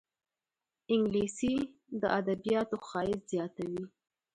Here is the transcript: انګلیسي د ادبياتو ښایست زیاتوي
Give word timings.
انګلیسي 0.93 1.55
د 2.01 2.03
ادبياتو 2.19 2.77
ښایست 2.87 3.23
زیاتوي 3.33 3.83